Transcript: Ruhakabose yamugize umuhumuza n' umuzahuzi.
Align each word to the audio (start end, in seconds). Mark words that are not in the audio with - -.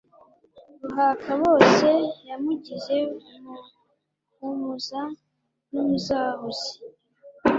Ruhakabose 0.81 1.91
yamugize 2.27 2.97
umuhumuza 3.35 5.01
n' 5.71 5.79
umuzahuzi. 5.81 6.71